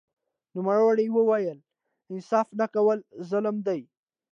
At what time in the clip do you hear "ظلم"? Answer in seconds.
3.29-3.55